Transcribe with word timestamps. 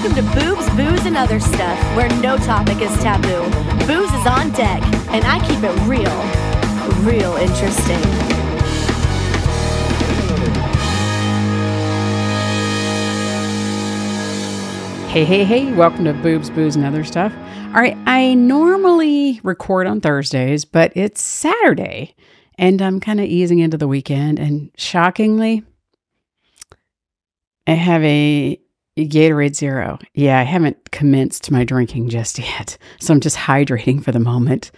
Welcome 0.00 0.14
to 0.14 0.40
Boobs, 0.40 0.70
Booze, 0.76 1.06
and 1.06 1.16
Other 1.16 1.40
Stuff, 1.40 1.96
where 1.96 2.08
no 2.20 2.36
topic 2.36 2.80
is 2.80 2.96
taboo. 3.02 3.42
Booze 3.84 4.12
is 4.12 4.26
on 4.28 4.52
deck, 4.52 4.80
and 5.10 5.24
I 5.24 5.40
keep 5.40 5.58
it 5.64 5.74
real, 5.88 6.04
real 7.04 7.34
interesting. 7.34 7.98
Hey, 15.08 15.24
hey, 15.24 15.42
hey, 15.42 15.72
welcome 15.72 16.04
to 16.04 16.14
Boobs, 16.14 16.48
Booze, 16.48 16.76
and 16.76 16.84
Other 16.84 17.02
Stuff. 17.02 17.34
All 17.74 17.80
right, 17.80 17.96
I 18.06 18.34
normally 18.34 19.40
record 19.42 19.88
on 19.88 20.00
Thursdays, 20.00 20.64
but 20.64 20.92
it's 20.94 21.20
Saturday, 21.20 22.14
and 22.56 22.80
I'm 22.80 23.00
kind 23.00 23.18
of 23.18 23.26
easing 23.26 23.58
into 23.58 23.76
the 23.76 23.88
weekend, 23.88 24.38
and 24.38 24.70
shockingly, 24.76 25.64
I 27.66 27.72
have 27.72 28.04
a 28.04 28.60
Gatorade 29.06 29.54
Zero. 29.54 29.98
Yeah, 30.14 30.40
I 30.40 30.44
haven't 30.44 30.90
commenced 30.90 31.50
my 31.50 31.64
drinking 31.64 32.08
just 32.08 32.38
yet, 32.38 32.78
so 33.00 33.12
I'm 33.12 33.20
just 33.20 33.36
hydrating 33.36 34.02
for 34.02 34.12
the 34.12 34.20
moment. 34.20 34.70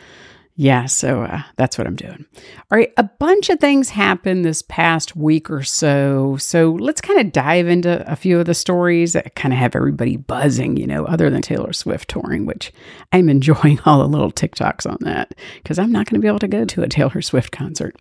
Yeah, 0.56 0.87
so 0.87 1.23
uh, 1.23 1.41
that's 1.56 1.79
what 1.79 1.87
I'm 1.87 1.96
doing. 1.96 2.27
All 2.70 2.77
right, 2.77 2.93
a 2.98 3.05
bunch 3.05 3.48
of 3.48 3.60
things 3.60 3.88
happened 3.88 4.45
this 4.45 4.60
past 4.60 5.16
week 5.16 5.48
or 5.48 5.62
so. 5.62 6.37
So 6.37 6.73
let's 6.73 7.01
kind 7.01 7.19
of 7.19 7.33
dive 7.33 7.66
into 7.66 8.05
a 8.10 8.15
few 8.15 8.38
of 8.38 8.45
the 8.45 8.52
stories 8.52 9.15
that 9.15 9.34
kind 9.34 9.55
of 9.55 9.59
have 9.59 9.74
everybody 9.74 10.19
buzzing, 10.19 10.77
you 10.77 10.87
know, 10.87 11.07
other 11.07 11.30
than 11.30 11.41
Taylor 11.41 11.73
Swift 11.73 12.10
touring, 12.10 12.45
which 12.45 12.73
I'm 13.10 13.29
enjoying 13.30 13.80
all 13.87 14.01
the 14.01 14.09
little 14.09 14.30
TikToks 14.30 14.84
on 14.91 14.98
that 15.01 15.34
because 15.62 15.79
I'm 15.79 15.93
not 15.93 16.05
going 16.05 16.21
to 16.21 16.23
be 16.23 16.29
able 16.29 16.41
to 16.41 16.48
go 16.48 16.66
to 16.66 16.82
a 16.82 16.88
Taylor 16.88 17.23
Swift 17.23 17.52
concert. 17.52 17.96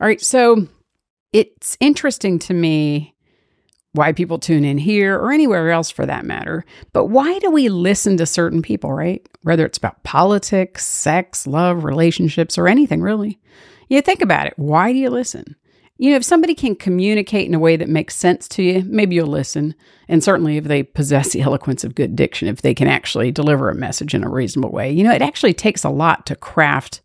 All 0.00 0.06
right, 0.08 0.20
so 0.20 0.66
it's 1.32 1.76
interesting 1.78 2.40
to 2.40 2.54
me 2.54 3.14
why 3.92 4.12
people 4.12 4.38
tune 4.38 4.64
in 4.64 4.78
here 4.78 5.16
or 5.16 5.32
anywhere 5.32 5.70
else 5.70 5.90
for 5.90 6.06
that 6.06 6.24
matter. 6.24 6.64
But 6.92 7.06
why 7.06 7.38
do 7.40 7.50
we 7.50 7.68
listen 7.68 8.16
to 8.18 8.26
certain 8.26 8.62
people, 8.62 8.92
right? 8.92 9.26
Whether 9.42 9.66
it's 9.66 9.78
about 9.78 10.02
politics, 10.04 10.86
sex, 10.86 11.46
love, 11.46 11.84
relationships, 11.84 12.56
or 12.56 12.68
anything 12.68 13.02
really. 13.02 13.40
You 13.88 14.00
think 14.00 14.22
about 14.22 14.46
it. 14.46 14.54
Why 14.56 14.92
do 14.92 14.98
you 14.98 15.10
listen? 15.10 15.56
You 15.98 16.10
know, 16.10 16.16
if 16.16 16.24
somebody 16.24 16.54
can 16.54 16.76
communicate 16.76 17.46
in 17.46 17.54
a 17.54 17.58
way 17.58 17.76
that 17.76 17.88
makes 17.88 18.16
sense 18.16 18.48
to 18.50 18.62
you, 18.62 18.82
maybe 18.86 19.16
you'll 19.16 19.26
listen. 19.26 19.74
And 20.08 20.24
certainly 20.24 20.56
if 20.56 20.64
they 20.64 20.82
possess 20.82 21.32
the 21.32 21.42
eloquence 21.42 21.84
of 21.84 21.94
good 21.94 22.16
diction, 22.16 22.48
if 22.48 22.62
they 22.62 22.74
can 22.74 22.88
actually 22.88 23.30
deliver 23.32 23.68
a 23.68 23.74
message 23.74 24.14
in 24.14 24.24
a 24.24 24.30
reasonable 24.30 24.70
way. 24.70 24.90
You 24.90 25.04
know, 25.04 25.12
it 25.12 25.20
actually 25.20 25.52
takes 25.52 25.84
a 25.84 25.90
lot 25.90 26.24
to 26.26 26.36
craft 26.36 27.02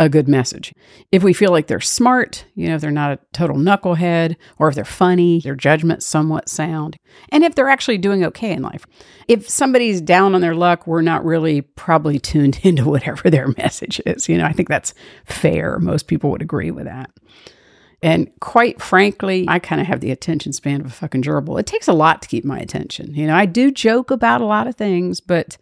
a 0.00 0.08
good 0.08 0.26
message. 0.26 0.72
If 1.12 1.22
we 1.22 1.34
feel 1.34 1.50
like 1.50 1.66
they're 1.66 1.78
smart, 1.78 2.46
you 2.54 2.68
know, 2.68 2.74
if 2.74 2.80
they're 2.80 2.90
not 2.90 3.12
a 3.12 3.18
total 3.34 3.56
knucklehead, 3.56 4.34
or 4.58 4.68
if 4.68 4.74
they're 4.74 4.84
funny, 4.86 5.40
their 5.40 5.54
judgment's 5.54 6.06
somewhat 6.06 6.48
sound, 6.48 6.96
and 7.28 7.44
if 7.44 7.54
they're 7.54 7.68
actually 7.68 7.98
doing 7.98 8.24
okay 8.24 8.50
in 8.50 8.62
life. 8.62 8.86
If 9.28 9.48
somebody's 9.48 10.00
down 10.00 10.34
on 10.34 10.40
their 10.40 10.54
luck, 10.54 10.86
we're 10.86 11.02
not 11.02 11.22
really 11.22 11.60
probably 11.60 12.18
tuned 12.30 12.60
into 12.62 12.86
whatever 12.86 13.28
their 13.28 13.48
message 13.58 14.00
is. 14.06 14.26
You 14.26 14.38
know, 14.38 14.46
I 14.46 14.54
think 14.54 14.68
that's 14.70 14.94
fair. 15.26 15.78
Most 15.78 16.06
people 16.06 16.30
would 16.30 16.42
agree 16.42 16.70
with 16.70 16.86
that. 16.86 17.10
And 18.02 18.30
quite 18.40 18.80
frankly, 18.80 19.44
I 19.46 19.58
kind 19.58 19.82
of 19.82 19.86
have 19.86 20.00
the 20.00 20.10
attention 20.10 20.54
span 20.54 20.80
of 20.80 20.86
a 20.86 20.90
fucking 20.90 21.22
gerbil. 21.22 21.60
It 21.60 21.66
takes 21.66 21.86
a 21.86 21.92
lot 21.92 22.22
to 22.22 22.28
keep 22.28 22.46
my 22.46 22.58
attention. 22.58 23.14
You 23.14 23.26
know, 23.26 23.36
I 23.36 23.44
do 23.44 23.70
joke 23.70 24.10
about 24.10 24.40
a 24.40 24.46
lot 24.46 24.66
of 24.66 24.76
things, 24.76 25.20
but 25.20 25.58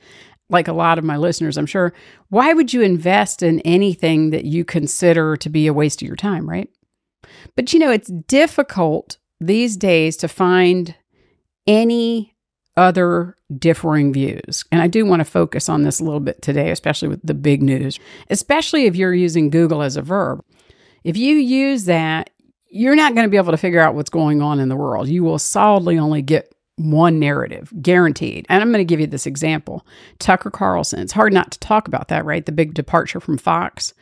like 0.51 0.69
a 0.69 0.73
lot 0.73 0.99
of 0.99 1.05
my 1.05 1.17
listeners, 1.17 1.59
I'm 1.59 1.67
sure, 1.67 1.93
why 2.29 2.53
would 2.53 2.73
you 2.73 2.83
invest 2.83 3.43
in 3.43 3.61
anything 3.61 4.31
that 4.31 4.45
you 4.45 4.65
consider 4.65 5.37
to 5.37 5.49
be 5.49 5.67
a 5.67 5.75
waste 5.75 6.03
of 6.03 6.09
your 6.09 6.17
time, 6.17 6.49
right? 6.49 6.71
But 7.57 7.73
you 7.73 7.79
know, 7.79 7.91
it's 7.91 8.11
difficult 8.11 9.19
these 9.41 9.77
days 9.77 10.17
to 10.19 10.29
find 10.29 10.95
any 11.67 12.35
other 12.77 13.37
differing 13.57 14.13
views. 14.13 14.65
And 14.71 14.81
I 14.81 14.87
do 14.87 15.05
want 15.05 15.21
to 15.21 15.25
focus 15.25 15.69
on 15.69 15.83
this 15.83 16.01
a 16.01 16.05
little 16.05 16.21
bit 16.21 16.41
today, 16.43 16.71
especially 16.71 17.09
with 17.09 17.21
the 17.23 17.35
big 17.35 17.63
news, 17.63 17.99
especially 18.31 18.87
if 18.87 18.97
you're 18.97 19.15
using 19.15 19.51
Google 19.51 19.83
as 19.83 19.97
a 19.97 20.03
verb. 20.03 20.45
If 21.05 21.17
you 21.17 21.37
use 21.37 21.85
that, 21.85 22.31
you're 22.71 22.97
not 22.97 23.15
going 23.15 23.25
to 23.25 23.31
be 23.31 23.37
able 23.37 23.53
to 23.53 23.59
figure 23.59 23.81
out 23.81 23.95
what's 23.95 24.11
going 24.11 24.43
on 24.43 24.61
in 24.61 24.69
the 24.69 24.77
world. 24.77 25.09
You 25.09 25.25
will 25.25 25.39
solidly 25.39 25.99
only 25.99 26.23
get 26.23 26.55
one 26.79 27.19
narrative, 27.19 27.73
guaranteed. 27.83 28.47
And 28.49 28.63
I'm 28.63 28.71
going 28.71 28.79
to 28.79 28.85
give 28.85 29.01
you 29.01 29.07
this 29.07 29.27
example 29.27 29.87
Tucker 30.19 30.51
Carlson. 30.51 31.01
It's 31.01 31.13
hard 31.13 31.33
not 31.33 31.51
to 31.53 31.59
talk 31.59 31.89
about 31.89 32.09
that, 32.09 32.25
right? 32.25 32.45
The 32.45 32.53
big 32.53 32.75
departure 32.75 33.21
from 33.21 33.39
Fox. 33.39 33.93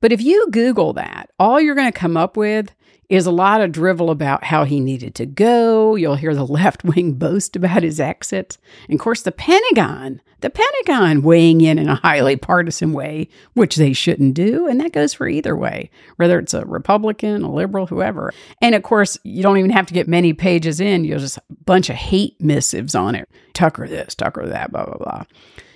But 0.00 0.12
if 0.12 0.20
you 0.20 0.48
Google 0.50 0.92
that, 0.94 1.30
all 1.38 1.60
you're 1.60 1.74
going 1.74 1.90
to 1.90 1.98
come 1.98 2.16
up 2.16 2.36
with 2.36 2.72
is 3.08 3.26
a 3.26 3.30
lot 3.30 3.60
of 3.60 3.72
drivel 3.72 4.10
about 4.10 4.44
how 4.44 4.64
he 4.64 4.80
needed 4.80 5.14
to 5.14 5.26
go. 5.26 5.94
You'll 5.94 6.16
hear 6.16 6.34
the 6.34 6.46
left 6.46 6.84
wing 6.84 7.14
boast 7.14 7.56
about 7.56 7.82
his 7.82 8.00
exit. 8.00 8.58
And 8.88 8.98
of 8.98 9.02
course, 9.02 9.22
the 9.22 9.32
Pentagon, 9.32 10.20
the 10.40 10.50
Pentagon 10.50 11.22
weighing 11.22 11.60
in 11.60 11.78
in 11.78 11.88
a 11.88 11.96
highly 11.96 12.36
partisan 12.36 12.92
way, 12.92 13.28
which 13.54 13.76
they 13.76 13.92
shouldn't 13.92 14.34
do. 14.34 14.66
And 14.66 14.80
that 14.80 14.92
goes 14.92 15.14
for 15.14 15.28
either 15.28 15.56
way, 15.56 15.90
whether 16.16 16.38
it's 16.38 16.54
a 16.54 16.64
Republican, 16.64 17.42
a 17.42 17.52
liberal, 17.52 17.86
whoever. 17.86 18.32
And 18.60 18.74
of 18.74 18.82
course, 18.82 19.18
you 19.22 19.42
don't 19.42 19.58
even 19.58 19.70
have 19.70 19.86
to 19.86 19.94
get 19.94 20.08
many 20.08 20.32
pages 20.32 20.80
in. 20.80 21.04
You'll 21.04 21.20
just 21.20 21.38
a 21.38 21.42
bunch 21.64 21.88
of 21.90 21.96
hate 21.96 22.40
missives 22.40 22.94
on 22.94 23.14
it. 23.14 23.28
Tucker 23.52 23.86
this, 23.86 24.14
Tucker 24.14 24.46
that, 24.46 24.72
blah, 24.72 24.84
blah, 24.84 24.98
blah. 24.98 25.24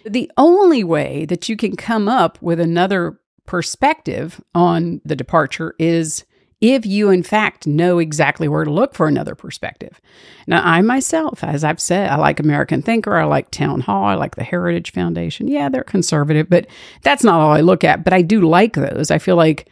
The 0.05 0.31
only 0.37 0.83
way 0.83 1.27
that 1.27 1.49
you 1.49 1.57
can 1.57 1.77
come 1.77 2.09
up 2.09 2.41
with 2.41 2.59
another 2.59 3.21
perspective 3.47 4.41
on 4.55 5.01
the 5.05 5.17
departure 5.17 5.75
is 5.79 6.25
if 6.61 6.85
you, 6.85 7.09
in 7.09 7.23
fact, 7.23 7.67
know 7.67 7.99
exactly 7.99 8.47
where 8.47 8.65
to 8.65 8.71
look 8.71 8.95
for 8.95 9.09
another 9.09 9.35
perspective. 9.35 10.01
Now, 10.47 10.63
I 10.63 10.83
myself, 10.83 11.43
as 11.43 11.65
I've 11.65 11.81
said, 11.81 12.11
I 12.11 12.17
like 12.17 12.39
American 12.39 12.83
Thinker, 12.83 13.17
I 13.17 13.25
like 13.25 13.51
Town 13.51 13.81
Hall, 13.81 14.05
I 14.05 14.15
like 14.15 14.37
the 14.37 14.45
Heritage 14.45 14.93
Foundation. 14.93 15.49
Yeah, 15.49 15.69
they're 15.69 15.85
conservative, 15.85 16.51
but 16.51 16.67
that's 17.03 17.25
not 17.25 17.41
all 17.41 17.53
I 17.53 17.61
look 17.61 17.83
at. 17.83 18.05
But 18.05 18.13
I 18.13 18.23
do 18.23 18.43
like 18.43 18.75
those. 18.75 19.11
I 19.11 19.19
feel 19.19 19.37
like, 19.37 19.69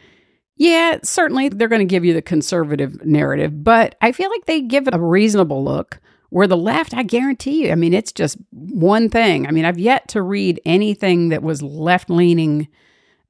yeah, 0.55 0.97
certainly 1.03 1.49
they're 1.49 1.67
going 1.67 1.79
to 1.79 1.85
give 1.85 2.05
you 2.05 2.13
the 2.13 2.21
conservative 2.21 3.05
narrative, 3.05 3.63
but 3.63 3.95
I 4.01 4.11
feel 4.11 4.29
like 4.29 4.45
they 4.45 4.61
give 4.61 4.87
it 4.87 4.95
a 4.95 4.99
reasonable 4.99 5.63
look. 5.63 5.99
Where 6.31 6.45
the 6.45 6.55
left, 6.55 6.93
I 6.93 7.01
guarantee 7.01 7.65
you, 7.65 7.71
I 7.71 7.75
mean, 7.75 7.91
it's 7.91 8.11
just 8.11 8.37
one 8.51 9.09
thing. 9.09 9.47
I 9.47 9.51
mean, 9.51 9.65
I've 9.65 9.79
yet 9.79 10.07
to 10.09 10.21
read 10.21 10.61
anything 10.63 11.29
that 11.29 11.41
was 11.41 11.63
left 11.63 12.07
leaning 12.07 12.67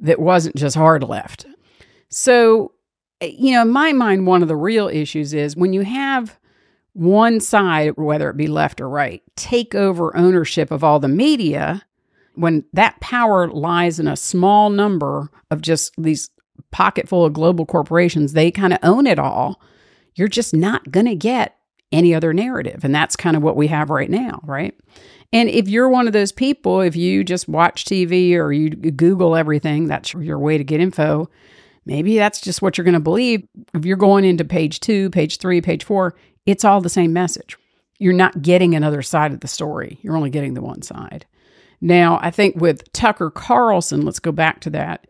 that 0.02 0.19
wasn't 0.19 0.58
just 0.58 0.75
hard 0.75 1.03
left. 1.03 1.46
So 2.09 2.74
Eh, 3.22 3.34
you 3.38 3.52
know, 3.53 3.62
in 3.62 3.69
my 3.69 3.94
mind, 3.94 4.28
one 4.28 4.41
of 4.41 4.47
the 4.47 4.56
real 4.56 4.88
issues 4.88 5.34
is 5.34 5.56
when 5.56 5.74
you 5.74 5.81
have 5.81 6.40
one 6.94 7.40
side, 7.40 7.97
whether 7.97 8.30
it 8.30 8.38
be 8.38 8.47
left 8.47 8.81
or 8.81 8.90
right, 8.90 9.22
take 9.35 9.75
over 9.75 10.16
ownership 10.16 10.72
of 10.72 10.84
all 10.84 11.00
the 11.00 11.07
media, 11.07 11.85
when 12.35 12.66
that 12.74 13.00
power 13.00 13.50
lies 13.50 14.00
in 14.00 14.07
a 14.07 14.16
small 14.16 14.69
number 14.69 15.30
of 15.52 15.62
just 15.62 15.94
these 15.97 16.30
pocketful 16.72 17.25
of 17.25 17.34
global 17.34 17.66
corporations, 17.66 18.34
they 18.34 18.52
kind 18.52 18.74
of 18.74 18.80
own 18.84 19.07
it 19.07 19.19
all. 19.19 19.62
You're 20.16 20.28
just 20.28 20.53
not 20.53 20.91
going 20.91 21.06
to 21.06 21.16
get 21.16 21.57
any 21.91 22.13
other 22.13 22.34
narrative. 22.34 22.84
And 22.84 22.94
that's 22.94 23.16
kind 23.16 23.36
of 23.36 23.44
what 23.44 23.56
we 23.56 23.68
have 23.68 23.90
right 23.90 24.09
now, 24.09 24.41
right? 24.44 24.78
And 25.31 25.50
if 25.50 25.68
you're 25.68 25.90
one 25.90 26.07
of 26.07 26.13
those 26.13 26.31
people, 26.31 26.81
if 26.81 26.96
you 26.96 27.24
just 27.24 27.47
watch 27.47 27.86
TV 27.86 28.36
or 28.36 28.51
you 28.51 28.69
Google 28.69 29.36
everything, 29.36 29.88
that's 29.88 30.13
your 30.13 30.40
way 30.40 30.57
to 30.57 30.63
get 30.63 30.81
info 30.81 31.30
maybe 31.86 32.18
that's 32.18 32.42
just 32.42 32.62
what 32.62 32.78
you're 32.78 32.86
going 32.86 32.94
to 32.94 33.00
believe. 33.00 33.48
If 33.74 33.86
you're 33.86 33.98
going 33.98 34.26
into 34.26 34.46
page 34.46 34.80
two, 34.80 35.10
page 35.10 35.38
three, 35.38 35.62
page 35.62 35.84
four, 35.84 36.16
it's 36.46 36.66
all 36.66 36.82
the 36.82 36.90
same 36.90 37.14
message. 37.14 37.58
You're 38.00 38.14
not 38.14 38.42
getting 38.42 38.76
another 38.76 39.02
side 39.02 39.34
of 39.34 39.42
the 39.42 39.48
story, 39.48 40.00
you're 40.02 40.16
only 40.16 40.30
getting 40.30 40.54
the 40.54 40.62
one 40.62 40.82
side. 40.82 41.26
Now, 41.82 42.20
I 42.22 42.32
think 42.32 42.56
with 42.56 42.92
Tucker 42.92 43.32
Carlson, 43.32 44.02
let's 44.02 44.20
go 44.20 44.32
back 44.32 44.60
to 44.62 44.70
that. 44.72 45.08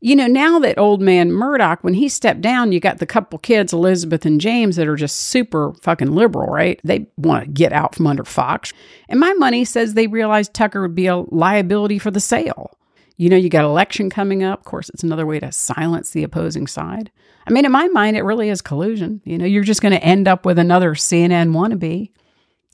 You 0.00 0.14
know, 0.14 0.28
now 0.28 0.60
that 0.60 0.78
old 0.78 1.00
man 1.02 1.32
Murdoch, 1.32 1.82
when 1.82 1.94
he 1.94 2.08
stepped 2.08 2.40
down, 2.40 2.70
you 2.70 2.78
got 2.78 2.98
the 2.98 3.06
couple 3.06 3.38
kids, 3.40 3.72
Elizabeth 3.72 4.24
and 4.24 4.40
James, 4.40 4.76
that 4.76 4.86
are 4.86 4.96
just 4.96 5.16
super 5.16 5.72
fucking 5.82 6.12
liberal, 6.12 6.46
right? 6.46 6.80
They 6.84 7.08
want 7.16 7.44
to 7.44 7.50
get 7.50 7.72
out 7.72 7.96
from 7.96 8.06
under 8.06 8.24
Fox. 8.24 8.72
And 9.08 9.18
my 9.18 9.32
money 9.34 9.64
says 9.64 9.94
they 9.94 10.06
realized 10.06 10.54
Tucker 10.54 10.82
would 10.82 10.94
be 10.94 11.08
a 11.08 11.16
liability 11.16 11.98
for 11.98 12.12
the 12.12 12.20
sale. 12.20 12.77
You 13.18 13.28
know, 13.28 13.36
you 13.36 13.50
got 13.50 13.64
election 13.64 14.10
coming 14.10 14.44
up. 14.44 14.60
Of 14.60 14.64
course, 14.64 14.88
it's 14.90 15.02
another 15.02 15.26
way 15.26 15.40
to 15.40 15.52
silence 15.52 16.10
the 16.10 16.22
opposing 16.22 16.68
side. 16.68 17.10
I 17.46 17.50
mean, 17.50 17.64
in 17.64 17.72
my 17.72 17.88
mind, 17.88 18.16
it 18.16 18.22
really 18.22 18.48
is 18.48 18.62
collusion. 18.62 19.20
You 19.24 19.38
know, 19.38 19.44
you're 19.44 19.64
just 19.64 19.82
going 19.82 19.92
to 19.92 20.02
end 20.02 20.28
up 20.28 20.46
with 20.46 20.58
another 20.58 20.94
CNN 20.94 21.50
wannabe. 21.50 22.12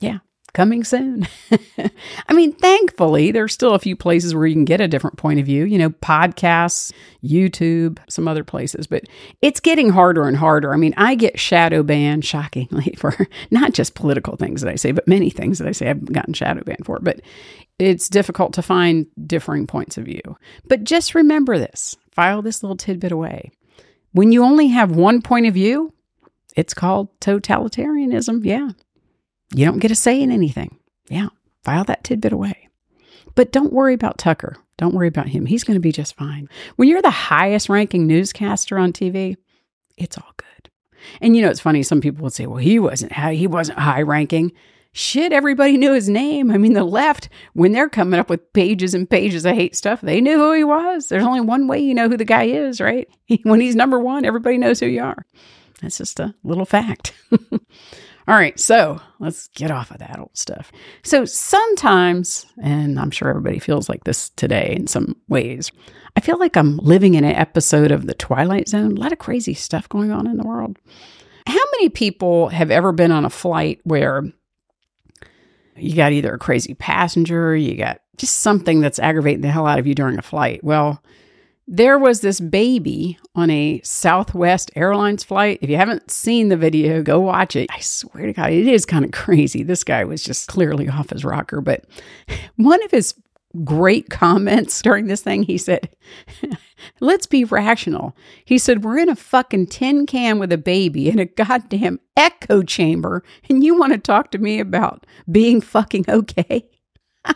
Yeah, 0.01 0.19
coming 0.55 0.85
soon. 0.85 1.27
I 2.29 2.33
mean, 2.33 2.53
thankfully, 2.53 3.33
there's 3.33 3.53
still 3.53 3.75
a 3.75 3.79
few 3.79 3.97
places 3.97 4.35
where 4.35 4.47
you 4.47 4.55
can 4.55 4.65
get 4.65 4.81
a 4.81 4.89
different 4.89 5.17
point 5.17 5.41
of 5.41 5.47
view, 5.47 5.65
you 5.65 5.79
know, 5.79 5.91
podcasts, 5.91 6.93
YouTube, 7.23 7.99
some 8.09 8.29
other 8.29 8.45
places, 8.45 8.87
but 8.87 9.05
it's 9.43 9.61
getting 9.61 9.91
harder 9.91 10.29
and 10.29 10.37
harder. 10.37 10.73
I 10.73 10.77
mean, 10.77 10.95
I 10.97 11.17
get 11.17 11.39
shadow 11.39 11.83
banned 11.83 12.25
shockingly 12.25 12.95
for 12.99 13.29
not 13.51 13.73
just 13.73 13.95
political 13.95 14.37
things 14.37 14.61
that 14.61 14.71
I 14.71 14.77
say, 14.77 14.93
but 14.93 15.09
many 15.09 15.31
things 15.31 15.59
that 15.59 15.69
I 15.69 15.73
say 15.73 15.91
I've 15.91 16.13
gotten 16.13 16.35
shadow 16.35 16.63
banned 16.63 16.87
for. 16.87 17.01
But 17.01 17.21
it's 17.79 18.09
difficult 18.09 18.53
to 18.55 18.63
find 18.63 19.07
differing 19.27 19.67
points 19.67 19.99
of 19.99 20.05
view. 20.05 20.37
But 20.69 20.85
just 20.85 21.15
remember 21.15 21.59
this 21.59 21.97
file 22.13 22.43
this 22.43 22.63
little 22.63 22.77
tidbit 22.77 23.13
away. 23.13 23.51
When 24.13 24.31
you 24.31 24.45
only 24.45 24.69
have 24.69 24.93
one 24.93 25.21
point 25.21 25.47
of 25.47 25.55
view, 25.55 25.93
it's 26.57 26.75
called 26.75 27.09
totalitarianism. 27.21 28.45
Yeah. 28.45 28.71
You 29.53 29.65
don't 29.65 29.81
get 29.81 29.91
a 29.91 29.97
say 29.97 30.21
in 30.23 30.31
anything. 30.31 30.79
Yeah. 31.09 31.29
file 31.65 31.85
that 31.85 32.05
tidbit 32.05 32.33
away. 32.33 32.69
But 33.35 33.53
don't 33.53 33.73
worry 33.73 33.95
about 33.95 34.19
Tucker. 34.19 34.57
Don't 34.77 34.95
worry 34.95 35.09
about 35.09 35.29
him. 35.29 35.47
He's 35.47 35.65
going 35.65 35.77
to 35.77 35.81
be 35.81 35.93
just 35.93 36.17
fine. 36.17 36.49
When 36.77 36.89
you're 36.89 37.03
the 37.03 37.11
highest 37.11 37.69
ranking 37.69 38.07
newscaster 38.07 38.79
on 38.79 38.93
TV, 38.93 39.37
it's 39.97 40.17
all 40.17 40.33
good. 40.37 40.71
And 41.21 41.37
you 41.37 41.43
know, 41.43 41.51
it's 41.51 41.61
funny. 41.61 41.83
Some 41.83 42.01
people 42.01 42.23
would 42.23 42.33
say, 42.33 42.47
well, 42.47 42.59
he 42.59 42.79
wasn't, 42.79 43.13
he 43.13 43.47
wasn't 43.47 43.79
high 43.79 44.03
ranking. 44.03 44.53
Shit, 44.97 45.33
everybody 45.33 45.77
knew 45.77 45.93
his 45.93 46.09
name. 46.09 46.53
I 46.53 46.57
mean, 46.57 46.75
the 46.75 46.85
left, 46.85 47.29
when 47.55 47.73
they're 47.73 47.89
coming 47.89 48.21
up 48.21 48.31
with 48.31 48.53
pages 48.53 48.95
and 48.95 49.11
pages 49.11 49.45
of 49.45 49.57
hate 49.57 49.75
stuff, 49.75 50.01
they 50.01 50.21
knew 50.21 50.39
who 50.39 50.53
he 50.53 50.63
was. 50.63 51.09
There's 51.09 51.25
only 51.25 51.41
one 51.41 51.67
way 51.67 51.81
you 51.81 51.95
know 51.95 52.09
who 52.09 52.17
the 52.17 52.25
guy 52.25 52.45
is, 52.45 52.81
right? 52.81 53.09
when 53.43 53.61
he's 53.61 53.75
number 53.75 53.99
one, 53.99 54.25
everybody 54.25 54.57
knows 54.57 54.79
who 54.79 54.87
you 54.87 55.03
are. 55.03 55.27
That's 55.83 55.99
just 55.99 56.21
a 56.21 56.33
little 56.45 56.65
fact. 56.65 57.13
All 57.33 58.37
right, 58.37 58.59
so 58.59 59.01
let's 59.19 59.49
get 59.49 59.73
off 59.73 59.91
of 59.91 59.99
that 59.99 60.17
old 60.17 60.31
stuff. 60.35 60.71
So 61.03 61.25
sometimes, 61.25 62.47
and 62.63 62.99
I'm 62.99 63.11
sure 63.11 63.29
everybody 63.29 63.59
feels 63.59 63.89
like 63.89 64.05
this 64.05 64.31
today 64.31 64.75
in 64.79 64.87
some 64.87 65.17
ways, 65.27 65.73
I 66.15 66.21
feel 66.21 66.39
like 66.39 66.57
I'm 66.57 66.77
living 66.77 67.15
in 67.15 67.25
an 67.25 67.35
episode 67.35 67.91
of 67.91 68.07
The 68.07 68.15
Twilight 68.15 68.69
Zone. 68.69 68.97
A 68.97 69.01
lot 69.01 69.13
of 69.13 69.19
crazy 69.19 69.55
stuff 69.55 69.89
going 69.89 70.13
on 70.13 70.29
in 70.29 70.37
the 70.37 70.47
world. 70.47 70.79
How 71.49 71.65
many 71.73 71.89
people 71.89 72.49
have 72.51 72.71
ever 72.71 72.93
been 72.93 73.11
on 73.11 73.25
a 73.25 73.31
flight 73.31 73.81
where 73.83 74.23
you 75.77 75.97
got 75.97 76.13
either 76.13 76.35
a 76.35 76.39
crazy 76.39 76.75
passenger, 76.75 77.57
you 77.57 77.77
got 77.77 78.01
just 78.17 78.41
something 78.41 78.81
that's 78.81 78.99
aggravating 78.99 79.41
the 79.41 79.51
hell 79.51 79.67
out 79.67 79.79
of 79.79 79.87
you 79.87 79.95
during 79.95 80.19
a 80.19 80.23
flight? 80.23 80.63
Well, 80.63 81.03
there 81.67 81.99
was 81.99 82.21
this 82.21 82.41
baby 82.41 83.19
on 83.35 83.51
a 83.51 83.81
Southwest 83.83 84.71
Airlines 84.77 85.25
flight. 85.25 85.59
If 85.63 85.71
you 85.71 85.77
haven't 85.77 86.11
seen 86.11 86.49
the 86.49 86.57
video, 86.57 87.03
go 87.03 87.21
watch 87.21 87.57
it. 87.57 87.71
I 87.73 87.81
swear 87.81 88.27
to 88.27 88.33
God, 88.33 88.51
it 88.51 88.67
is 88.67 88.85
kind 88.85 89.05
of 89.05 89.13
crazy. 89.13 89.63
This 89.63 89.83
guy 89.83 90.05
was 90.05 90.23
just 90.23 90.49
clearly 90.49 90.89
off 90.89 91.11
his 91.11 91.25
rocker. 91.25 91.61
But 91.61 91.85
one 92.57 92.83
of 92.85 92.91
his 92.91 93.15
great 93.65 94.11
comments 94.11 94.83
during 94.83 95.07
this 95.07 95.23
thing, 95.23 95.43
he 95.43 95.57
said, 95.57 95.89
Let's 97.01 97.27
be 97.27 97.45
rational. 97.45 98.17
He 98.45 98.59
said, 98.59 98.85
We're 98.85 98.99
in 98.99 99.09
a 99.09 99.17
fucking 99.17 99.69
tin 99.69 100.07
can 100.07 100.39
with 100.39 100.53
a 100.53 100.59
baby 100.59 101.09
in 101.09 101.19
a 101.19 101.27
goddamn 101.27 102.01
echo 102.17 102.63
chamber, 102.63 103.23
and 103.49 103.65
you 103.65 103.79
want 103.79 103.93
to 103.93 103.99
talk 103.99 104.31
to 104.33 104.39
me 104.39 104.61
about 104.61 105.07
being 105.31 105.61
fucking 105.61 106.07
okay? 106.09 106.69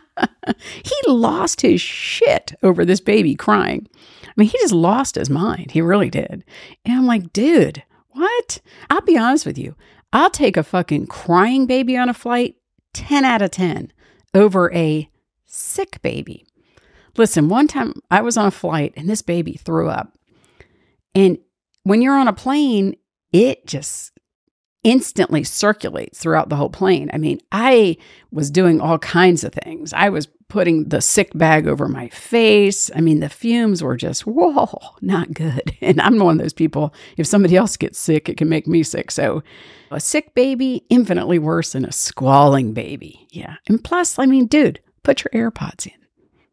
he 0.85 0.95
lost 1.07 1.61
his 1.61 1.81
shit 1.81 2.55
over 2.63 2.85
this 2.85 3.01
baby 3.01 3.35
crying. 3.35 3.89
I 4.25 4.33
mean, 4.37 4.49
he 4.49 4.59
just 4.59 4.75
lost 4.75 5.15
his 5.15 5.31
mind. 5.31 5.71
He 5.73 5.81
really 5.81 6.11
did. 6.11 6.45
And 6.85 6.95
I'm 6.95 7.07
like, 7.07 7.33
dude, 7.33 7.83
what? 8.11 8.61
I'll 8.91 9.01
be 9.03 9.17
honest 9.17 9.47
with 9.47 9.59
you. 9.59 9.75
I'll 10.13 10.31
take 10.31 10.57
a 10.57 10.63
fucking 10.63 11.07
crying 11.07 11.67
baby 11.67 11.97
on 11.97 12.09
a 12.09 12.15
flight 12.15 12.57
10 12.95 13.25
out 13.25 13.43
of 13.43 13.51
10 13.51 13.93
over 14.35 14.73
a 14.75 15.09
sick 15.45 16.01
baby. 16.03 16.47
Listen, 17.19 17.49
one 17.49 17.69
time 17.69 17.95
I 18.11 18.23
was 18.23 18.37
on 18.37 18.47
a 18.47 18.53
flight 18.53 18.95
and 18.97 19.09
this 19.09 19.23
baby 19.23 19.55
threw 19.55 19.89
up. 19.89 20.17
And 21.15 21.39
when 21.83 22.01
you're 22.01 22.19
on 22.19 22.29
a 22.29 22.33
plane, 22.33 22.97
it 23.33 23.67
just 23.67 24.13
instantly 24.85 25.43
circulates 25.43 26.19
throughout 26.19 26.49
the 26.49 26.57
whole 26.57 26.71
plane. 26.71 27.11
I 27.13 27.19
mean, 27.19 27.41
I 27.51 27.97
was 28.31 28.51
doing 28.51 28.81
all 28.81 28.99
kinds 28.99 29.43
of 29.43 29.53
things. 29.53 29.93
I 29.93 30.09
was 30.09 30.29
putting 30.49 30.85
the 30.85 31.01
sick 31.01 31.31
bag 31.35 31.67
over 31.67 31.89
my 31.89 32.09
face. 32.09 32.91
I 32.95 33.01
mean, 33.01 33.21
the 33.21 33.29
fumes 33.29 33.83
were 33.83 33.97
just, 33.97 34.27
whoa, 34.27 34.69
not 35.01 35.35
good. 35.35 35.77
And 35.81 36.01
I'm 36.01 36.19
one 36.19 36.37
of 36.37 36.43
those 36.43 36.53
people, 36.53 36.95
if 37.17 37.27
somebody 37.27 37.57
else 37.57 37.77
gets 37.77 37.99
sick, 37.99 38.29
it 38.29 38.37
can 38.37 38.49
make 38.49 38.67
me 38.67 38.83
sick. 38.83 39.11
So 39.11 39.43
a 39.91 40.01
sick 40.01 40.35
baby, 40.35 40.85
infinitely 40.91 41.39
worse 41.39 41.73
than 41.73 41.85
a 41.85 41.93
squalling 41.93 42.75
baby. 42.75 43.27
Yeah. 43.31 43.57
And 43.67 43.83
plus, 43.83 44.19
I 44.19 44.27
mean, 44.27 44.47
dude, 44.47 44.81
put 45.03 45.25
your 45.25 45.51
AirPods 45.51 45.87
in. 45.87 45.93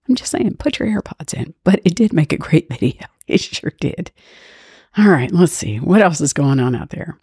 I'm 0.07 0.15
just 0.15 0.31
saying, 0.31 0.55
put 0.57 0.79
your 0.79 0.87
AirPods 0.87 1.33
in. 1.33 1.53
But 1.63 1.81
it 1.83 1.95
did 1.95 2.13
make 2.13 2.33
a 2.33 2.37
great 2.37 2.69
video. 2.71 3.05
It 3.27 3.41
sure 3.41 3.71
did. 3.79 4.11
All 4.97 5.09
right, 5.09 5.31
let's 5.31 5.51
see. 5.53 5.77
What 5.79 6.01
else 6.01 6.21
is 6.21 6.33
going 6.33 6.59
on 6.59 6.75
out 6.75 6.91
there? 6.91 7.17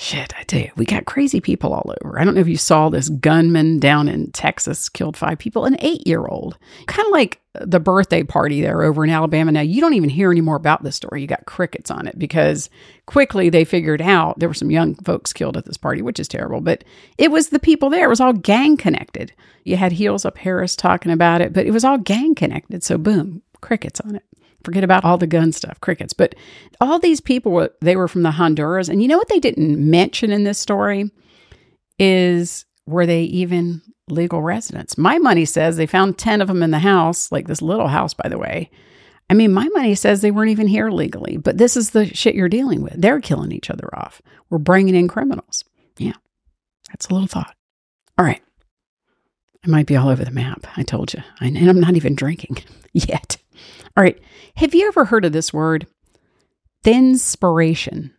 Shit, 0.00 0.32
I 0.38 0.44
tell 0.44 0.60
you, 0.60 0.70
we 0.76 0.84
got 0.84 1.06
crazy 1.06 1.40
people 1.40 1.72
all 1.74 1.92
over. 2.00 2.20
I 2.20 2.24
don't 2.24 2.36
know 2.36 2.40
if 2.40 2.46
you 2.46 2.56
saw 2.56 2.88
this 2.88 3.08
gunman 3.08 3.80
down 3.80 4.06
in 4.06 4.30
Texas 4.30 4.88
killed 4.88 5.16
five 5.16 5.40
people, 5.40 5.64
an 5.64 5.76
eight 5.80 6.06
year 6.06 6.24
old. 6.24 6.56
Kind 6.86 7.04
of 7.04 7.10
like 7.10 7.40
the 7.54 7.80
birthday 7.80 8.22
party 8.22 8.60
there 8.60 8.84
over 8.84 9.02
in 9.02 9.10
Alabama. 9.10 9.50
Now, 9.50 9.60
you 9.60 9.80
don't 9.80 9.94
even 9.94 10.08
hear 10.08 10.30
any 10.30 10.40
more 10.40 10.54
about 10.54 10.84
this 10.84 10.94
story. 10.94 11.20
You 11.20 11.26
got 11.26 11.46
crickets 11.46 11.90
on 11.90 12.06
it 12.06 12.16
because 12.16 12.70
quickly 13.06 13.50
they 13.50 13.64
figured 13.64 14.00
out 14.00 14.38
there 14.38 14.48
were 14.48 14.54
some 14.54 14.70
young 14.70 14.94
folks 14.94 15.32
killed 15.32 15.56
at 15.56 15.64
this 15.64 15.76
party, 15.76 16.00
which 16.00 16.20
is 16.20 16.28
terrible, 16.28 16.60
but 16.60 16.84
it 17.18 17.32
was 17.32 17.48
the 17.48 17.58
people 17.58 17.90
there. 17.90 18.04
It 18.06 18.10
was 18.10 18.20
all 18.20 18.32
gang 18.32 18.76
connected. 18.76 19.32
You 19.64 19.78
had 19.78 19.90
Heels 19.90 20.24
Up 20.24 20.38
Harris 20.38 20.76
talking 20.76 21.10
about 21.10 21.40
it, 21.40 21.52
but 21.52 21.66
it 21.66 21.72
was 21.72 21.82
all 21.82 21.98
gang 21.98 22.36
connected. 22.36 22.84
So, 22.84 22.98
boom, 22.98 23.42
crickets 23.62 24.00
on 24.02 24.14
it. 24.14 24.22
Forget 24.64 24.84
about 24.84 25.04
all 25.04 25.18
the 25.18 25.26
gun 25.26 25.52
stuff, 25.52 25.80
crickets. 25.80 26.12
But 26.12 26.34
all 26.80 26.98
these 26.98 27.20
people 27.20 27.52
were 27.52 27.72
they 27.80 27.96
were 27.96 28.08
from 28.08 28.22
the 28.22 28.32
Honduras, 28.32 28.88
and 28.88 29.00
you 29.00 29.08
know 29.08 29.18
what 29.18 29.28
they 29.28 29.40
didn't 29.40 29.78
mention 29.78 30.32
in 30.32 30.44
this 30.44 30.58
story 30.58 31.10
is 31.98 32.64
were 32.86 33.06
they 33.06 33.22
even 33.22 33.82
legal 34.08 34.42
residents? 34.42 34.98
My 34.98 35.18
money 35.18 35.44
says 35.44 35.76
they 35.76 35.86
found 35.86 36.18
10 36.18 36.40
of 36.40 36.48
them 36.48 36.62
in 36.62 36.70
the 36.70 36.78
house, 36.78 37.30
like 37.30 37.46
this 37.46 37.62
little 37.62 37.88
house 37.88 38.14
by 38.14 38.28
the 38.28 38.38
way. 38.38 38.70
I 39.30 39.34
mean, 39.34 39.52
my 39.52 39.68
money 39.68 39.94
says 39.94 40.20
they 40.20 40.30
weren't 40.30 40.50
even 40.50 40.66
here 40.66 40.90
legally, 40.90 41.36
but 41.36 41.58
this 41.58 41.76
is 41.76 41.90
the 41.90 42.06
shit 42.06 42.34
you're 42.34 42.48
dealing 42.48 42.82
with. 42.82 43.00
They're 43.00 43.20
killing 43.20 43.52
each 43.52 43.70
other 43.70 43.88
off. 43.92 44.22
We're 44.48 44.58
bringing 44.58 44.94
in 44.94 45.06
criminals. 45.06 45.64
Yeah. 45.98 46.14
That's 46.88 47.06
a 47.08 47.12
little 47.12 47.28
thought. 47.28 47.54
All 48.16 48.24
right. 48.24 48.40
I 49.64 49.68
might 49.68 49.86
be 49.86 49.96
all 49.96 50.08
over 50.08 50.24
the 50.24 50.30
map. 50.30 50.66
I 50.76 50.82
told 50.82 51.12
you. 51.12 51.22
And 51.40 51.58
I'm 51.68 51.80
not 51.80 51.96
even 51.96 52.14
drinking 52.14 52.58
yet. 52.92 53.36
All 53.98 54.04
right. 54.04 54.16
Have 54.54 54.76
you 54.76 54.86
ever 54.86 55.04
heard 55.04 55.24
of 55.24 55.32
this 55.32 55.52
word? 55.52 55.88
Thinspiration. 56.84 58.12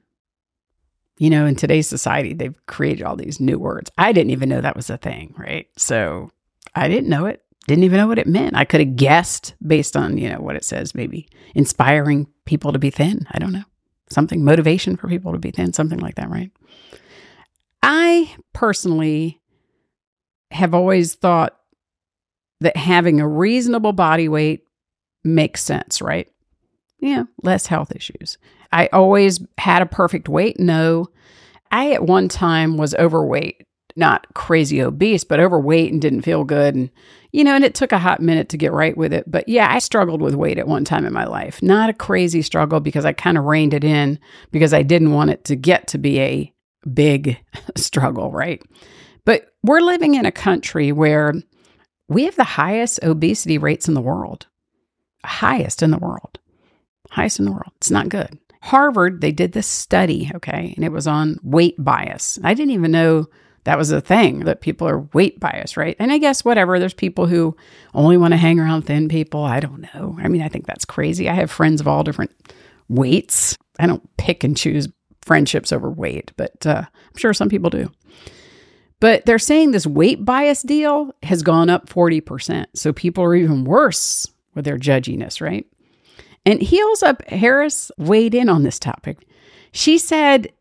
You 1.18 1.30
know, 1.30 1.46
in 1.46 1.56
today's 1.56 1.88
society, 1.88 2.34
they've 2.34 2.66
created 2.66 3.06
all 3.06 3.16
these 3.16 3.40
new 3.40 3.58
words. 3.58 3.90
I 3.98 4.12
didn't 4.12 4.32
even 4.32 4.50
know 4.50 4.60
that 4.60 4.76
was 4.76 4.90
a 4.90 4.98
thing, 4.98 5.34
right? 5.38 5.68
So 5.78 6.32
I 6.76 6.90
didn't 6.90 7.08
know 7.08 7.28
it. 7.28 7.44
Didn't 7.66 7.86
even 7.86 7.96
know 7.96 8.08
what 8.08 8.20
it 8.20 8.28
meant. 8.28 8.58
I 8.58 8.66
could 8.66 8.82
have 8.82 8.98
guessed 8.98 9.54
based 9.66 9.96
on, 9.96 10.18
you 10.18 10.28
know, 10.28 10.42
what 10.42 10.58
it 10.58 10.66
says, 10.66 10.94
maybe 10.94 11.30
inspiring 11.56 12.28
people 12.44 12.74
to 12.74 12.80
be 12.80 12.90
thin. 12.90 13.26
I 13.32 13.40
don't 13.40 13.54
know. 13.54 13.64
Something, 14.10 14.44
motivation 14.44 14.98
for 14.98 15.08
people 15.08 15.32
to 15.32 15.40
be 15.40 15.52
thin, 15.52 15.72
something 15.72 16.00
like 16.00 16.16
that, 16.16 16.30
right? 16.30 16.52
I 17.82 18.36
personally 18.52 19.40
have 20.52 20.74
always 20.74 21.16
thought 21.16 21.58
that 22.60 22.76
having 22.76 23.22
a 23.22 23.28
reasonable 23.28 23.94
body 23.94 24.28
weight 24.28 24.66
makes 25.24 25.64
sense, 25.64 26.02
right? 26.02 26.28
Yeah, 27.00 27.24
less 27.44 27.68
health 27.68 27.96
issues. 27.96 28.38
I 28.72 28.88
always 28.88 29.40
had 29.58 29.82
a 29.82 29.88
perfect 29.88 30.30
weight. 30.30 30.60
No, 30.60 31.08
I 31.72 31.92
at 31.94 32.04
one 32.04 32.28
time 32.28 32.78
was 32.78 32.94
overweight, 32.96 33.64
not 33.96 34.28
crazy 34.34 34.82
obese, 34.82 35.24
but 35.24 35.40
overweight 35.40 35.92
and 35.92 36.02
didn't 36.02 36.22
feel 36.22 36.44
good. 36.44 36.76
And, 36.76 36.90
you 37.32 37.44
know, 37.44 37.56
and 37.56 37.64
it 37.64 37.76
took 37.76 37.92
a 37.92 38.00
hot 38.00 38.22
minute 38.22 38.50
to 38.50 38.58
get 38.58 38.72
right 38.72 38.96
with 38.96 39.14
it. 39.14 39.30
But 39.30 39.48
yeah, 39.48 39.72
I 39.72 39.80
struggled 39.80 40.22
with 40.22 40.36
weight 40.36 40.58
at 40.58 40.68
one 40.68 40.86
time 40.86 41.06
in 41.06 41.14
my 41.14 41.26
life. 41.26 41.62
Not 41.62 41.90
a 41.90 41.94
crazy 41.94 42.42
struggle 42.42 42.80
because 42.80 43.06
I 43.06 43.14
kind 43.14 43.38
of 43.38 43.46
reined 43.46 43.74
it 43.74 43.84
in 43.84 44.20
because 44.52 44.74
I 44.74 44.84
didn't 44.84 45.14
want 45.14 45.32
it 45.32 45.46
to 45.46 45.56
get 45.56 45.88
to 45.88 45.98
be 45.98 46.20
a 46.20 46.54
big 46.92 47.38
struggle, 47.76 48.32
right? 48.32 48.62
But 49.26 49.54
we're 49.64 49.82
living 49.82 50.16
in 50.16 50.26
a 50.26 50.32
country 50.32 50.92
where 50.92 51.34
we 52.08 52.26
have 52.26 52.36
the 52.36 52.44
highest 52.44 53.00
obesity 53.04 53.58
rates 53.58 53.88
in 53.88 53.94
the 53.94 54.02
world 54.02 54.48
highest 55.24 55.82
in 55.84 55.92
the 55.92 55.98
world. 55.98 56.40
Highest 57.12 57.40
in 57.40 57.46
the 57.46 57.52
world. 57.52 57.72
It's 57.78 57.92
not 57.92 58.10
good. 58.10 58.38
Harvard, 58.62 59.22
they 59.22 59.32
did 59.32 59.54
this 59.54 59.68
study, 59.68 60.30
okay, 60.36 60.74
and 60.76 60.84
it 60.84 60.92
was 60.92 61.08
on 61.08 61.40
weight 61.44 61.76
bias. 61.80 62.38
I 62.44 62.54
didn't 62.54 62.74
even 62.74 62.92
know 62.92 63.28
that 63.64 63.78
was 63.78 63.92
a 63.92 64.02
thing 64.02 64.40
that 64.42 64.62
people 64.62 64.88
are 64.88 65.08
weight 65.14 65.40
bias, 65.40 65.78
right? 65.78 65.96
And 66.00 66.12
I 66.12 66.18
guess 66.18 66.44
whatever, 66.44 66.80
there's 66.80 66.94
people 66.94 67.28
who 67.28 67.56
only 67.94 68.18
want 68.18 68.34
to 68.34 68.38
hang 68.38 68.60
around 68.60 68.84
thin 68.84 69.08
people. 69.08 69.44
I 69.44 69.60
don't 69.60 69.88
know. 69.94 70.18
I 70.20 70.28
mean, 70.28 70.42
I 70.42 70.50
think 70.50 70.66
that's 70.66 70.86
crazy. 70.86 71.30
I 71.30 71.34
have 71.34 71.52
friends 71.52 71.80
of 71.80 71.88
all 71.88 72.04
different 72.04 72.32
weights. 72.88 73.58
I 73.80 73.88
don't 73.88 74.10
pick 74.18 74.44
and 74.44 74.58
choose 74.58 74.88
friendships 75.22 75.72
over 75.72 75.90
weight, 75.90 76.32
but 76.36 76.66
uh, 76.66 76.84
I'm 76.86 77.18
sure 77.18 77.34
some 77.34 77.50
people 77.50 77.70
do. 77.70 77.92
But 79.00 79.26
they're 79.26 79.40
saying 79.40 79.72
this 79.72 79.88
weight 79.88 80.26
bias 80.26 80.64
deal 80.64 81.14
has 81.24 81.44
gone 81.44 81.70
up 81.70 81.88
40%. 81.88 82.66
So 82.76 82.92
people 82.92 83.24
are 83.24 83.36
even 83.36 83.64
worse 83.64 84.28
with 84.56 84.66
their 84.66 84.78
judginess, 84.78 85.42
right? 85.42 85.66
And 86.46 86.62
Heels 86.62 87.04
Up 87.04 87.28
Harris 87.30 87.92
weighed 87.98 88.34
in 88.34 88.50
on 88.50 88.64
this 88.64 88.80
topic. 88.80 89.28
She 89.72 89.98
said 89.98 90.52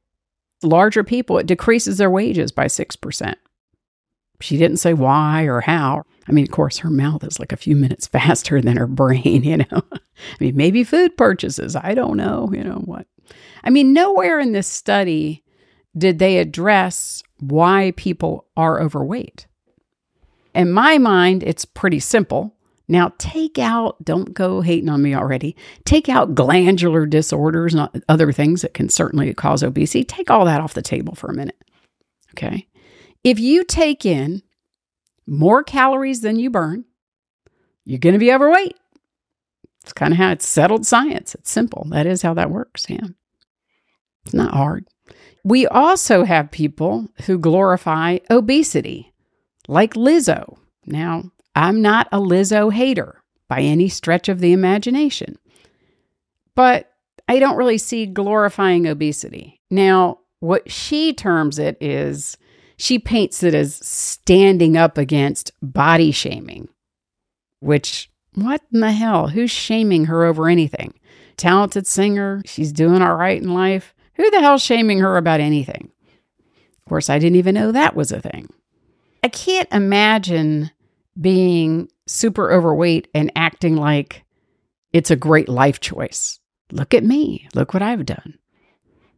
larger 0.63 1.05
people, 1.05 1.39
it 1.39 1.47
decreases 1.47 1.99
their 1.99 2.11
wages 2.11 2.53
by 2.53 2.67
6%. 2.67 3.35
She 4.41 4.57
didn't 4.57 4.77
say 4.79 4.95
why 4.95 5.45
or 5.45 5.61
how. 5.61 6.05
I 6.29 6.33
mean, 6.33 6.45
of 6.45 6.51
course, 6.51 6.79
her 6.79 6.91
mouth 6.91 7.25
is 7.25 7.41
like 7.41 7.53
a 7.53 7.57
few 7.57 7.75
minutes 7.75 8.07
faster 8.09 8.61
than 8.61 8.77
her 8.77 8.87
brain, 8.87 9.43
you 9.45 9.59
know? 9.59 9.67
I 9.93 10.37
mean, 10.41 10.57
maybe 10.57 10.85
food 10.85 11.17
purchases. 11.17 11.75
I 11.77 11.95
don't 11.95 12.17
know, 12.17 12.51
you 12.53 12.63
know 12.63 12.83
what. 12.85 13.07
I 13.65 13.71
mean, 13.71 13.93
nowhere 13.93 14.41
in 14.41 14.53
this 14.53 14.69
study 14.69 15.45
did 15.97 16.19
they 16.19 16.39
address 16.39 17.23
why 17.41 17.93
people 17.97 18.47
are 18.57 18.81
overweight. 18.81 19.47
In 20.55 20.73
my 20.73 20.99
mind, 20.99 21.43
it's 21.43 21.65
pretty 21.65 22.01
simple. 22.01 22.55
Now, 22.89 23.13
take 23.19 23.59
out, 23.59 24.03
don't 24.03 24.33
go 24.33 24.63
hating 24.63 24.89
on 24.89 25.03
me 25.03 25.15
already, 25.15 25.55
take 25.85 26.09
out 26.09 26.35
glandular 26.35 27.05
disorders 27.05 27.75
and 27.75 28.03
other 28.09 28.33
things 28.33 28.63
that 28.63 28.73
can 28.73 28.89
certainly 28.89 29.33
cause 29.35 29.63
obesity. 29.63 30.05
Take 30.05 30.31
all 30.31 30.47
that 30.47 30.61
off 30.63 30.75
the 30.75 30.81
table 30.83 31.15
for 31.15 31.29
a 31.29 31.35
minute. 31.35 31.63
Okay. 32.33 32.67
If 33.23 33.39
you 33.39 33.65
take 33.65 34.07
in 34.07 34.43
more 35.27 35.63
calories 35.63 36.23
than 36.23 36.39
you 36.39 36.49
burn, 36.49 36.87
you're 37.85 37.99
going 37.99 38.15
to 38.15 38.19
be 38.19 38.33
overweight. 38.33 38.77
It's 39.83 39.93
kind 39.93 40.13
of 40.13 40.19
how 40.19 40.33
it's 40.33 40.49
settled 40.49 40.87
science. 40.87 41.35
It's 41.35 41.51
simple. 41.51 41.87
That 41.91 42.07
is 42.07 42.23
how 42.23 42.35
that 42.35 42.51
works. 42.51 42.87
Yeah. 42.89 43.07
It's 44.25 44.35
not 44.35 44.55
hard. 44.55 44.87
We 45.45 45.67
also 45.67 46.25
have 46.25 46.51
people 46.51 47.09
who 47.27 47.39
glorify 47.39 48.19
obesity, 48.31 49.13
like 49.67 49.95
Lizzo. 49.95 50.59
Now, 50.85 51.31
I'm 51.59 51.83
not 51.83 52.09
a 52.13 52.19
Lizzo 52.19 52.73
hater 52.73 53.23
by 53.49 53.61
any 53.61 53.89
stretch 53.89 54.29
of 54.29 54.41
the 54.41 54.53
imagination, 54.53 55.39
but 56.55 56.93
I 57.27 57.39
don't 57.39 57.57
really 57.57 57.79
see 57.79 58.07
glorifying 58.07 58.87
obesity. 58.87 59.61
Now, 59.71 60.21
what 60.41 60.71
she 60.71 61.13
terms 61.13 61.59
it 61.59 61.77
is 61.81 62.37
she 62.77 62.99
paints 62.99 63.43
it 63.43 63.55
as 63.55 63.75
standing 63.75 64.77
up 64.77 64.97
against 64.97 65.51
body 65.61 66.13
shaming, 66.13 66.69
which, 67.59 68.09
what 68.35 68.63
in 68.73 68.81
the 68.81 68.93
hell? 68.93 69.29
Who's 69.29 69.51
shaming 69.51 70.05
her 70.05 70.25
over 70.25 70.49
anything? 70.49 70.95
Talented 71.37 71.89
singer, 71.89 72.41
she's 72.47 72.73
doing 72.73 73.03
all 73.03 73.17
right 73.17 73.41
in 73.41 73.53
life. 73.53 73.95
Who 74.15 74.31
the 74.31 74.41
hell's 74.41 74.63
shaming 74.63 75.01
her 75.01 75.17
about 75.17 75.41
anything? 75.41 75.91
Of 76.79 76.85
course, 76.89 77.11
I 77.11 77.19
didn't 77.19 77.37
even 77.37 77.57
know 77.57 77.73
that 77.73 77.97
was 77.97 78.13
a 78.13 78.21
thing. 78.21 78.49
I 79.25 79.29
can't 79.29 79.69
imagine 79.73 80.71
being 81.21 81.89
super 82.07 82.53
overweight 82.53 83.09
and 83.15 83.33
acting 83.37 83.77
like 83.77 84.25
it's 84.93 85.11
a 85.11 85.17
great 85.17 85.49
life 85.49 85.81
choice. 85.81 86.41
Look 86.73 86.95
at 86.95 87.05
me. 87.05 87.49
Look 87.55 87.75
what 87.75 87.83
I've 87.83 88.07
done. 88.07 88.39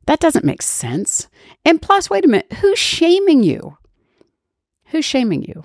That 0.07 0.21
doesn't 0.21 0.45
make 0.45 0.62
sense. 0.62 1.28
And 1.64 1.80
plus, 1.80 2.11
wait 2.11 2.25
a 2.25 2.28
minute, 2.28 2.52
who's 2.54 2.78
shaming 2.78 3.42
you? 3.42 3.76
Who's 4.87 5.04
shaming 5.04 5.42
you? 5.42 5.64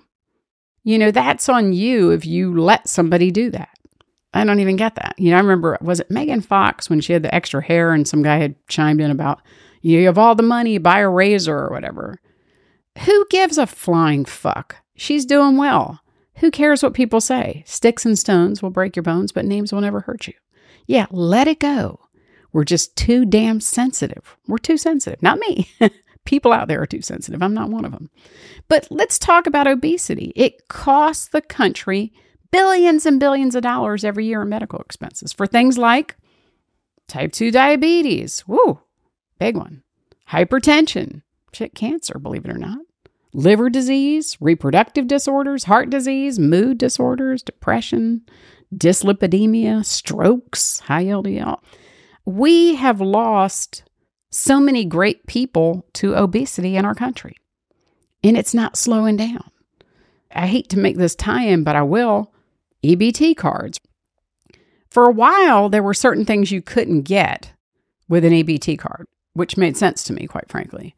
You 0.83 0.99
know, 0.99 1.09
that's 1.09 1.49
on 1.49 1.73
you 1.73 2.11
if 2.11 2.25
you 2.25 2.59
let 2.59 2.87
somebody 2.87 3.31
do 3.31 3.49
that. 3.51 3.69
I 4.33 4.43
don't 4.43 4.59
even 4.59 4.75
get 4.75 4.95
that. 4.95 5.15
You 5.17 5.31
know, 5.31 5.37
I 5.37 5.39
remember, 5.39 5.77
was 5.81 5.99
it 5.99 6.11
Megan 6.11 6.41
Fox 6.41 6.89
when 6.89 7.01
she 7.01 7.13
had 7.13 7.23
the 7.23 7.33
extra 7.33 7.63
hair 7.63 7.93
and 7.93 8.07
some 8.07 8.21
guy 8.21 8.37
had 8.37 8.55
chimed 8.67 9.01
in 9.01 9.09
about, 9.09 9.41
you 9.81 10.05
have 10.05 10.17
all 10.17 10.35
the 10.35 10.43
money, 10.43 10.77
buy 10.77 10.99
a 10.99 11.09
razor 11.09 11.57
or 11.57 11.69
whatever. 11.69 12.19
Who 13.05 13.25
gives 13.29 13.57
a 13.57 13.65
flying 13.65 14.25
fuck? 14.25 14.75
She's 14.95 15.25
doing 15.25 15.57
well. 15.57 16.01
Who 16.37 16.51
cares 16.51 16.83
what 16.83 16.93
people 16.93 17.21
say? 17.21 17.63
Sticks 17.65 18.05
and 18.05 18.17
stones 18.19 18.61
will 18.61 18.69
break 18.69 18.95
your 18.95 19.03
bones, 19.03 19.31
but 19.31 19.45
names 19.45 19.71
will 19.71 19.81
never 19.81 20.01
hurt 20.01 20.27
you. 20.27 20.33
Yeah, 20.85 21.07
let 21.09 21.47
it 21.47 21.59
go. 21.59 22.01
We're 22.51 22.63
just 22.63 22.95
too 22.95 23.25
damn 23.25 23.59
sensitive. 23.59 24.37
We're 24.47 24.57
too 24.57 24.77
sensitive. 24.77 25.21
Not 25.21 25.39
me. 25.39 25.69
People 26.25 26.51
out 26.51 26.67
there 26.67 26.81
are 26.81 26.87
too 26.87 27.01
sensitive. 27.01 27.43
I'm 27.43 27.53
not 27.53 27.69
one 27.69 27.85
of 27.85 27.91
them. 27.91 28.09
But 28.67 28.87
let's 28.89 29.19
talk 29.19 29.45
about 29.45 29.67
obesity. 29.67 30.31
It 30.35 30.67
costs 30.67 31.27
the 31.27 31.41
country 31.41 32.13
billions 32.51 33.05
and 33.05 33.19
billions 33.19 33.55
of 33.55 33.63
dollars 33.63 34.05
every 34.05 34.25
year 34.25 34.41
in 34.41 34.49
medical 34.49 34.79
expenses 34.79 35.33
for 35.33 35.45
things 35.45 35.77
like 35.77 36.15
type 37.07 37.33
2 37.33 37.51
diabetes. 37.51 38.47
Woo, 38.47 38.79
big 39.39 39.57
one. 39.57 39.83
Hypertension, 40.29 41.21
shit, 41.51 41.75
cancer, 41.75 42.17
believe 42.17 42.45
it 42.45 42.51
or 42.51 42.57
not. 42.57 42.79
Liver 43.35 43.69
disease, 43.69 44.37
reproductive 44.39 45.07
disorders, 45.07 45.65
heart 45.65 45.89
disease, 45.89 46.39
mood 46.39 46.77
disorders, 46.77 47.43
depression, 47.43 48.21
dyslipidemia, 48.73 49.83
strokes, 49.85 50.79
high 50.79 51.05
LDL 51.05 51.59
we 52.25 52.75
have 52.75 52.99
lost 52.99 53.83
so 54.31 54.59
many 54.59 54.83
great 54.83 55.25
people 55.27 55.85
to 55.93 56.15
obesity 56.15 56.75
in 56.75 56.83
our 56.83 56.95
country, 56.95 57.37
and 58.23 58.35
it's 58.35 58.53
not 58.53 58.77
slowing 58.77 59.15
down. 59.15 59.51
I 60.33 60.47
hate 60.47 60.69
to 60.69 60.79
make 60.79 60.97
this 60.97 61.15
tie 61.15 61.45
in, 61.45 61.63
but 61.63 61.75
I 61.75 61.83
will. 61.83 62.33
EBT 62.83 63.37
cards. 63.37 63.79
For 64.89 65.05
a 65.05 65.13
while, 65.13 65.69
there 65.69 65.83
were 65.83 65.93
certain 65.93 66.25
things 66.25 66.51
you 66.51 66.61
couldn't 66.61 67.03
get 67.03 67.53
with 68.09 68.25
an 68.25 68.33
EBT 68.33 68.77
card, 68.77 69.07
which 69.33 69.57
made 69.57 69.77
sense 69.77 70.03
to 70.03 70.13
me, 70.13 70.27
quite 70.27 70.49
frankly. 70.49 70.95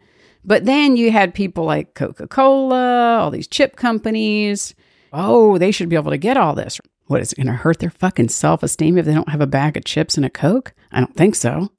But 0.48 0.64
then 0.64 0.96
you 0.96 1.12
had 1.12 1.34
people 1.34 1.66
like 1.66 1.94
Coca 1.94 2.26
Cola, 2.26 3.18
all 3.18 3.30
these 3.30 3.50
chip 3.50 3.76
companies. 3.76 4.74
Oh, 5.12 5.58
they 5.58 5.72
should 5.72 5.90
be 5.90 5.98
able 5.98 6.12
to 6.12 6.18
get 6.18 6.38
all 6.38 6.56
this. 6.56 6.80
What 7.08 7.22
is 7.22 7.34
it 7.34 7.36
going 7.36 7.48
to 7.48 7.54
hurt 7.54 7.80
their 7.80 7.90
fucking 7.90 8.30
self 8.30 8.64
esteem 8.64 8.98
if 8.98 9.06
they 9.06 9.14
don't 9.14 9.30
have 9.30 9.42
a 9.42 9.48
bag 9.48 9.76
of 9.76 9.84
chips 9.84 10.16
and 10.16 10.26
a 10.26 10.30
Coke? 10.30 10.74
I 10.90 11.02
don't 11.02 11.16
think 11.16 11.36
so. 11.36 11.70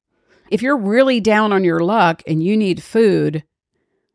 If 0.50 0.60
you're 0.60 0.76
really 0.76 1.18
down 1.18 1.52
on 1.52 1.64
your 1.64 1.80
luck 1.80 2.22
and 2.26 2.42
you 2.42 2.56
need 2.58 2.82
food, 2.82 3.42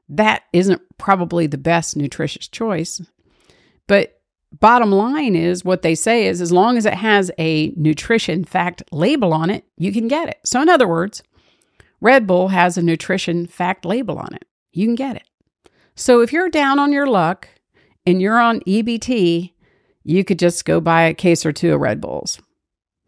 that 0.07 0.43
isn't 0.53 0.81
probably 1.00 1.48
the 1.48 1.57
best 1.57 1.98
nutritious 1.98 2.48
choice. 2.48 3.01
But 3.88 4.22
bottom 4.51 4.91
line 4.91 5.36
is 5.36 5.65
what 5.65 5.81
they 5.81 5.95
say 5.95 6.27
is 6.27 6.41
as 6.41 6.51
long 6.51 6.77
as 6.77 6.86
it 6.86 6.93
has 6.93 7.31
a 7.39 7.74
nutrition 7.75 8.43
fact 8.43 8.83
label 8.91 9.33
on 9.33 9.50
it, 9.50 9.65
you 9.77 9.91
can 9.91 10.07
get 10.07 10.29
it. 10.29 10.39
So, 10.45 10.62
in 10.62 10.69
other 10.69 10.88
words, 10.88 11.24
Red 12.03 12.27
Bull 12.27 12.50
has 12.50 12.77
a 12.77 12.81
nutrition 12.81 13.48
fact 13.48 13.86
label 13.86 14.19
on 14.19 14.36
it. 14.36 14.43
You 14.74 14.86
can 14.86 14.95
get 14.95 15.15
it. 15.15 15.24
So, 15.95 16.19
if 16.19 16.33
you're 16.33 16.50
down 16.50 16.77
on 16.77 16.91
your 16.91 17.07
luck 17.07 17.48
and 18.05 18.22
you're 18.22 18.39
on 18.39 18.60
EBT, 18.62 19.53
you 20.03 20.24
could 20.25 20.38
just 20.38 20.65
go 20.65 20.81
buy 20.81 21.03
a 21.03 21.13
case 21.13 21.45
or 21.45 21.53
two 21.53 21.74
of 21.74 21.79
Red 21.79 22.01
Bulls. 22.01 22.41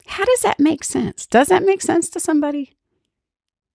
How 0.07 0.23
does 0.23 0.41
that 0.41 0.61
make 0.61 0.85
sense? 0.85 1.25
Does 1.25 1.49
that 1.49 1.63
make 1.63 1.81
sense 1.81 2.09
to 2.11 2.21
somebody? 2.21 2.77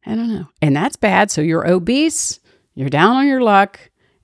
I 0.07 0.15
don't 0.15 0.33
know. 0.33 0.47
And 0.63 0.75
that's 0.75 0.97
bad. 0.97 1.31
So 1.31 1.43
you're 1.43 1.69
obese, 1.69 2.41
you're 2.75 2.89
down 2.89 3.17
on 3.17 3.27
your 3.27 3.43
luck, 3.43 3.79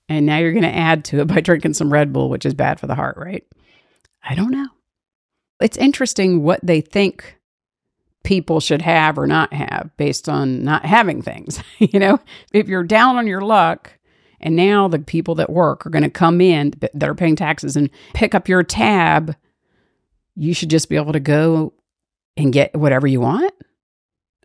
and 0.08 0.24
now 0.24 0.38
you're 0.38 0.52
going 0.52 0.62
to 0.62 0.74
add 0.74 1.04
to 1.06 1.20
it 1.20 1.26
by 1.26 1.40
drinking 1.40 1.74
some 1.74 1.92
Red 1.92 2.10
Bull, 2.10 2.30
which 2.30 2.46
is 2.46 2.54
bad 2.54 2.80
for 2.80 2.86
the 2.86 2.94
heart, 2.94 3.18
right? 3.18 3.44
I 4.24 4.34
don't 4.34 4.50
know. 4.50 4.68
It's 5.60 5.76
interesting 5.76 6.42
what 6.42 6.60
they 6.62 6.80
think 6.80 7.35
people 8.26 8.58
should 8.58 8.82
have 8.82 9.16
or 9.18 9.26
not 9.26 9.52
have 9.52 9.88
based 9.96 10.28
on 10.28 10.64
not 10.64 10.84
having 10.84 11.22
things. 11.22 11.62
you 11.78 11.98
know, 11.98 12.18
if 12.52 12.68
you're 12.68 12.82
down 12.82 13.16
on 13.16 13.26
your 13.26 13.40
luck, 13.40 13.92
and 14.40 14.54
now 14.54 14.86
the 14.86 14.98
people 14.98 15.36
that 15.36 15.48
work 15.48 15.86
are 15.86 15.90
going 15.90 16.02
to 16.02 16.10
come 16.10 16.42
in 16.42 16.74
that 16.92 17.08
are 17.08 17.14
paying 17.14 17.36
taxes 17.36 17.74
and 17.74 17.88
pick 18.12 18.34
up 18.34 18.48
your 18.48 18.62
tab. 18.62 19.34
You 20.34 20.52
should 20.52 20.68
just 20.68 20.90
be 20.90 20.96
able 20.96 21.14
to 21.14 21.20
go 21.20 21.72
and 22.36 22.52
get 22.52 22.76
whatever 22.76 23.06
you 23.06 23.22
want. 23.22 23.54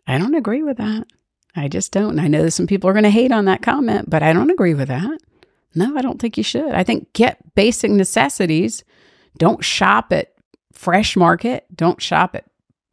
I 0.06 0.16
don't 0.16 0.34
agree 0.34 0.62
with 0.62 0.78
that. 0.78 1.06
I 1.54 1.68
just 1.68 1.92
don't. 1.92 2.12
And 2.12 2.20
I 2.22 2.28
know 2.28 2.48
some 2.48 2.66
people 2.66 2.88
are 2.88 2.94
going 2.94 3.02
to 3.02 3.10
hate 3.10 3.32
on 3.32 3.44
that 3.44 3.60
comment, 3.60 4.08
but 4.08 4.22
I 4.22 4.32
don't 4.32 4.50
agree 4.50 4.72
with 4.72 4.88
that. 4.88 5.18
No, 5.74 5.94
I 5.98 6.00
don't 6.00 6.18
think 6.18 6.38
you 6.38 6.42
should. 6.42 6.72
I 6.72 6.84
think 6.84 7.12
get 7.12 7.54
basic 7.54 7.90
necessities. 7.90 8.84
Don't 9.36 9.62
shop 9.62 10.10
at 10.12 10.32
Fresh 10.72 11.16
Market. 11.16 11.66
Don't 11.74 12.00
shop 12.00 12.34
at 12.34 12.46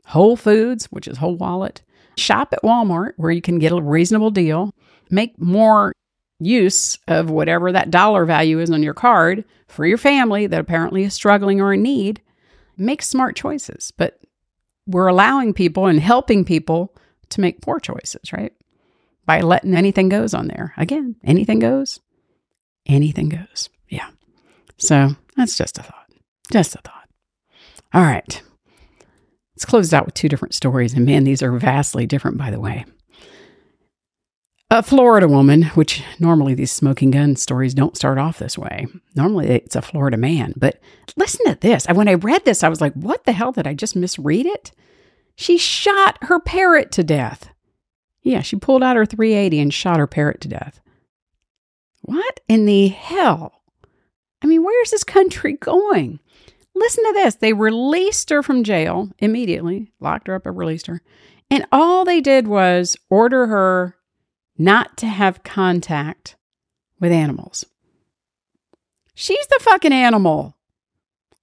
Whole 0.09 0.35
Foods, 0.35 0.85
which 0.85 1.07
is 1.07 1.17
Whole 1.17 1.35
Wallet. 1.35 1.83
Shop 2.17 2.49
at 2.51 2.63
Walmart 2.63 3.13
where 3.17 3.31
you 3.31 3.41
can 3.41 3.59
get 3.59 3.71
a 3.71 3.81
reasonable 3.81 4.31
deal. 4.31 4.73
Make 5.09 5.39
more 5.39 5.93
use 6.39 6.97
of 7.07 7.29
whatever 7.29 7.71
that 7.71 7.91
dollar 7.91 8.25
value 8.25 8.59
is 8.59 8.71
on 8.71 8.81
your 8.81 8.93
card 8.93 9.45
for 9.67 9.85
your 9.85 9.97
family 9.97 10.47
that 10.47 10.59
apparently 10.59 11.03
is 11.03 11.13
struggling 11.13 11.61
or 11.61 11.73
in 11.73 11.83
need, 11.83 12.21
make 12.75 13.01
smart 13.01 13.35
choices. 13.35 13.91
But 13.95 14.19
we're 14.87 15.07
allowing 15.07 15.53
people 15.53 15.85
and 15.85 15.99
helping 15.99 16.43
people 16.43 16.95
to 17.29 17.41
make 17.41 17.61
poor 17.61 17.79
choices, 17.79 18.33
right? 18.33 18.53
By 19.25 19.41
letting 19.41 19.75
anything 19.75 20.09
goes 20.09 20.33
on 20.33 20.47
there. 20.47 20.73
Again, 20.77 21.17
anything 21.23 21.59
goes, 21.59 21.99
anything 22.87 23.29
goes. 23.29 23.69
Yeah. 23.89 24.09
So 24.77 25.09
that's 25.37 25.55
just 25.55 25.77
a 25.77 25.83
thought. 25.83 26.09
Just 26.51 26.73
a 26.73 26.79
thought. 26.79 27.09
All 27.93 28.01
right. 28.01 28.41
Let's 29.59 29.65
close 29.65 29.93
out 29.93 30.05
with 30.05 30.13
two 30.13 30.29
different 30.29 30.53
stories. 30.53 30.93
And 30.93 31.05
man, 31.05 31.25
these 31.25 31.43
are 31.43 31.51
vastly 31.51 32.05
different, 32.05 32.37
by 32.37 32.49
the 32.49 32.61
way. 32.61 32.85
A 34.71 34.81
Florida 34.81 35.27
woman, 35.27 35.63
which 35.75 36.01
normally 36.17 36.53
these 36.53 36.71
smoking 36.71 37.11
gun 37.11 37.35
stories 37.35 37.73
don't 37.73 37.97
start 37.97 38.17
off 38.17 38.39
this 38.39 38.57
way. 38.57 38.87
Normally 39.17 39.49
it's 39.49 39.75
a 39.75 39.81
Florida 39.81 40.15
man. 40.15 40.53
But 40.55 40.79
listen 41.17 41.45
to 41.47 41.55
this. 41.59 41.85
When 41.87 42.07
I 42.07 42.13
read 42.13 42.45
this, 42.45 42.63
I 42.63 42.69
was 42.69 42.79
like, 42.79 42.93
what 42.93 43.25
the 43.25 43.33
hell? 43.33 43.51
Did 43.51 43.67
I 43.67 43.73
just 43.73 43.97
misread 43.97 44.45
it? 44.45 44.71
She 45.35 45.57
shot 45.57 46.19
her 46.21 46.39
parrot 46.39 46.93
to 46.93 47.03
death. 47.03 47.49
Yeah, 48.21 48.39
she 48.39 48.55
pulled 48.55 48.81
out 48.81 48.95
her 48.95 49.05
380 49.05 49.59
and 49.59 49.73
shot 49.73 49.99
her 49.99 50.07
parrot 50.07 50.39
to 50.39 50.47
death. 50.47 50.79
What 52.03 52.39
in 52.47 52.65
the 52.65 52.87
hell? 52.87 53.61
I 54.41 54.47
mean, 54.47 54.63
where's 54.63 54.91
this 54.91 55.03
country 55.03 55.53
going? 55.59 56.21
Listen 56.79 57.03
to 57.03 57.13
this. 57.13 57.35
They 57.35 57.51
released 57.51 58.29
her 58.29 58.41
from 58.41 58.63
jail 58.63 59.09
immediately, 59.19 59.91
locked 59.99 60.27
her 60.27 60.35
up 60.35 60.45
and 60.45 60.57
released 60.57 60.87
her. 60.87 61.01
And 61.51 61.65
all 61.71 62.05
they 62.05 62.21
did 62.21 62.47
was 62.47 62.95
order 63.09 63.47
her 63.47 63.95
not 64.57 64.95
to 64.97 65.07
have 65.07 65.43
contact 65.43 66.37
with 66.99 67.11
animals. 67.11 67.65
She's 69.13 69.47
the 69.47 69.59
fucking 69.61 69.91
animal. 69.91 70.55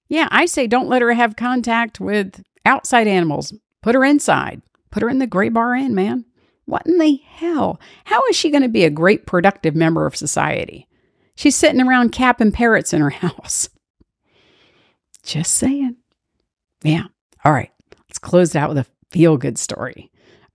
Yeah, 0.09 0.27
I 0.31 0.47
say 0.47 0.65
don't 0.65 0.89
let 0.89 1.03
her 1.03 1.13
have 1.13 1.35
contact 1.35 1.99
with 1.99 2.43
outside 2.65 3.07
animals. 3.07 3.53
Put 3.83 3.93
her 3.93 4.03
inside. 4.03 4.63
Put 4.89 5.03
her 5.03 5.09
in 5.09 5.19
the 5.19 5.27
gray 5.27 5.49
bar 5.49 5.75
inn, 5.75 5.93
man. 5.93 6.25
What 6.65 6.87
in 6.87 6.97
the 6.97 7.21
hell? 7.27 7.79
How 8.05 8.21
is 8.29 8.35
she 8.35 8.49
going 8.49 8.63
to 8.63 8.69
be 8.69 8.85
a 8.85 8.89
great 8.89 9.27
productive 9.27 9.75
member 9.75 10.07
of 10.07 10.15
society? 10.15 10.87
She's 11.35 11.55
sitting 11.55 11.81
around 11.81 12.11
capping 12.11 12.51
parrots 12.51 12.91
in 12.93 13.01
her 13.01 13.09
house. 13.27 13.69
Just 15.27 15.55
saying. 15.55 15.97
Yeah. 16.83 17.03
All 17.43 17.51
right. 17.51 17.71
Let's 18.07 18.17
close 18.17 18.55
it 18.55 18.57
out 18.57 18.69
with 18.69 18.77
a 18.77 18.85
feel 19.11 19.35
good 19.35 19.57
story. 19.57 20.09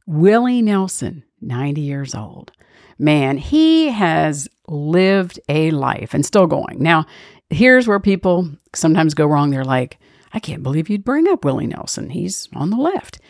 Willie 0.07 0.63
Nelson, 0.63 1.25
90 1.43 1.83
years 1.83 2.15
old. 2.15 2.53
Man, 2.99 3.37
he 3.37 3.91
has 3.91 4.49
lived 4.67 5.39
a 5.51 5.73
life 5.73 6.15
and 6.15 6.25
still 6.25 6.47
going. 6.47 6.83
Now, 6.83 7.05
here's 7.51 7.87
where 7.87 8.01
people 8.01 8.49
sometimes 8.75 9.13
go 9.13 9.27
wrong. 9.27 9.51
They're 9.51 9.63
like, 9.63 9.99
I 10.33 10.41
can't 10.41 10.63
believe 10.63 10.89
you'd 10.89 11.05
bring 11.05 11.29
up 11.29 11.45
Willie 11.45 11.67
Nelson. 11.67 12.09
He's 12.09 12.49
on 12.55 12.71
the 12.71 12.79
left. 12.79 13.21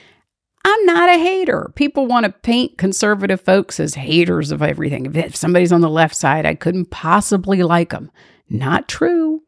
I'm 0.64 0.86
not 0.86 1.10
a 1.10 1.18
hater. 1.18 1.72
People 1.74 2.06
want 2.06 2.24
to 2.24 2.30
paint 2.30 2.78
conservative 2.78 3.40
folks 3.40 3.80
as 3.80 3.94
haters 3.94 4.52
of 4.52 4.62
everything. 4.62 5.12
If 5.16 5.34
somebody's 5.34 5.72
on 5.72 5.80
the 5.80 5.90
left 5.90 6.14
side, 6.14 6.46
I 6.46 6.54
couldn't 6.54 6.90
possibly 6.92 7.64
like 7.64 7.90
them. 7.90 8.12
Not 8.48 8.86
true. 8.86 9.42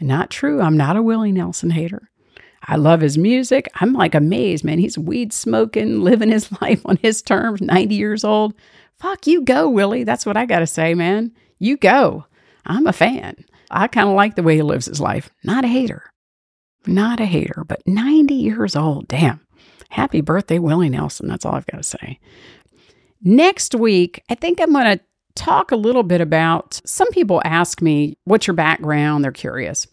Not 0.00 0.30
true. 0.30 0.60
I'm 0.60 0.76
not 0.76 0.96
a 0.96 1.02
Willie 1.02 1.32
Nelson 1.32 1.70
hater. 1.70 2.10
I 2.66 2.76
love 2.76 3.00
his 3.00 3.18
music. 3.18 3.68
I'm 3.80 3.92
like 3.92 4.14
amazed, 4.14 4.64
man. 4.64 4.78
He's 4.78 4.98
weed 4.98 5.32
smoking, 5.32 6.00
living 6.02 6.30
his 6.30 6.50
life 6.60 6.82
on 6.84 6.96
his 6.96 7.22
terms, 7.22 7.60
90 7.60 7.94
years 7.94 8.24
old. 8.24 8.54
Fuck 8.98 9.26
you 9.26 9.42
go, 9.42 9.68
Willie. 9.68 10.04
That's 10.04 10.26
what 10.26 10.36
I 10.36 10.46
got 10.46 10.60
to 10.60 10.66
say, 10.66 10.94
man. 10.94 11.32
You 11.58 11.76
go. 11.76 12.26
I'm 12.66 12.86
a 12.86 12.92
fan. 12.92 13.44
I 13.70 13.86
kind 13.86 14.08
of 14.08 14.14
like 14.14 14.36
the 14.36 14.42
way 14.42 14.56
he 14.56 14.62
lives 14.62 14.86
his 14.86 15.00
life. 15.00 15.30
Not 15.44 15.64
a 15.64 15.68
hater. 15.68 16.10
Not 16.86 17.20
a 17.20 17.26
hater, 17.26 17.64
but 17.66 17.86
90 17.86 18.34
years 18.34 18.76
old. 18.76 19.08
Damn. 19.08 19.40
Happy 19.90 20.20
birthday, 20.20 20.58
Willie 20.58 20.88
Nelson. 20.88 21.28
That's 21.28 21.44
all 21.44 21.54
I've 21.54 21.66
got 21.66 21.78
to 21.78 21.82
say. 21.82 22.18
Next 23.22 23.74
week, 23.74 24.22
I 24.30 24.34
think 24.34 24.60
I'm 24.60 24.72
going 24.72 24.98
to 24.98 25.04
talk 25.34 25.72
a 25.72 25.76
little 25.76 26.02
bit 26.02 26.20
about 26.20 26.80
some 26.84 27.10
people 27.10 27.40
ask 27.44 27.82
me, 27.82 28.16
What's 28.24 28.46
your 28.46 28.54
background? 28.54 29.24
They're 29.24 29.32
curious. 29.32 29.86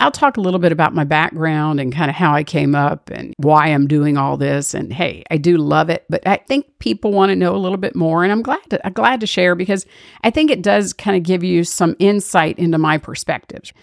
I'll 0.00 0.10
talk 0.10 0.38
a 0.38 0.40
little 0.40 0.58
bit 0.58 0.72
about 0.72 0.94
my 0.94 1.04
background 1.04 1.78
and 1.78 1.94
kind 1.94 2.08
of 2.08 2.16
how 2.16 2.32
I 2.32 2.42
came 2.42 2.74
up 2.74 3.10
and 3.10 3.34
why 3.36 3.66
I'm 3.66 3.86
doing 3.86 4.16
all 4.16 4.38
this. 4.38 4.72
And 4.72 4.90
hey, 4.90 5.22
I 5.30 5.36
do 5.36 5.58
love 5.58 5.90
it, 5.90 6.06
but 6.08 6.26
I 6.26 6.36
think 6.36 6.66
people 6.78 7.12
want 7.12 7.28
to 7.30 7.36
know 7.36 7.54
a 7.54 7.58
little 7.58 7.76
bit 7.76 7.94
more, 7.94 8.24
and 8.24 8.32
I'm 8.32 8.42
glad 8.42 8.62
to, 8.70 8.84
I'm 8.84 8.94
glad 8.94 9.20
to 9.20 9.26
share 9.26 9.54
because 9.54 9.84
I 10.24 10.30
think 10.30 10.50
it 10.50 10.62
does 10.62 10.94
kind 10.94 11.18
of 11.18 11.22
give 11.22 11.44
you 11.44 11.64
some 11.64 11.96
insight 11.98 12.58
into 12.58 12.78
my 12.78 12.96
perspectives. 12.96 13.74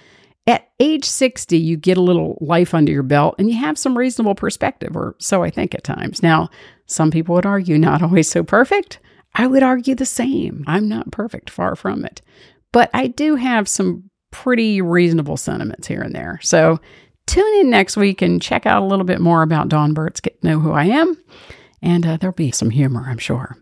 At 0.48 0.68
age 0.80 1.06
60, 1.06 1.56
you 1.56 1.78
get 1.78 1.98
a 1.98 2.02
little 2.02 2.38
life 2.42 2.74
under 2.74 2.92
your 2.92 3.04
belt 3.04 3.36
and 3.38 3.52
you 3.52 3.58
have 3.58 3.78
some 3.78 3.98
reasonable 3.98 4.34
perspective, 4.34 4.98
or 4.98 5.16
so 5.20 5.44
I 5.44 5.52
think 5.52 5.76
at 5.76 5.84
times. 5.84 6.24
Now, 6.24 6.50
some 6.88 7.12
people 7.12 7.36
would 7.36 7.46
argue 7.46 7.78
not 7.78 8.02
always 8.02 8.28
so 8.28 8.44
perfect. 8.44 9.00
I 9.38 9.48
would 9.48 9.64
argue 9.64 9.96
the 9.96 10.06
same. 10.06 10.64
I'm 10.68 10.90
not 10.90 11.12
perfect, 11.12 11.50
far 11.50 11.76
from 11.76 12.04
it. 12.04 12.22
But 12.74 12.90
I 12.94 13.08
do 13.08 13.36
have 13.36 13.68
some 13.68 14.10
pretty 14.32 14.82
reasonable 14.82 15.38
sentiments 15.38 15.88
here 15.88 16.02
and 16.02 16.14
there. 16.14 16.40
So 16.42 16.80
tune 17.28 17.60
in 17.60 17.70
next 17.70 17.96
week 17.96 18.22
and 18.22 18.42
check 18.42 18.66
out 18.66 18.82
a 18.82 18.86
little 18.86 19.06
bit 19.06 19.22
more 19.22 19.44
about 19.44 19.70
Dawn 19.70 19.94
Burts 19.94 20.20
Get 20.20 20.42
to 20.42 20.48
Know 20.48 20.60
Who 20.60 20.72
I 20.72 20.86
Am. 20.86 21.16
And 21.82 22.06
uh, 22.06 22.18
there'll 22.18 22.34
be 22.34 22.52
some 22.52 22.72
humor, 22.72 23.06
I'm 23.08 23.20
sure. 23.20 23.56